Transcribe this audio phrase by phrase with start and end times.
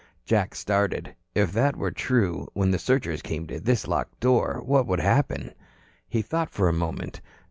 [0.25, 1.15] Jack started.
[1.35, 5.53] If that were true, when the searchers came to this locked door, what would happen?
[6.09, 7.21] He thought for a moment.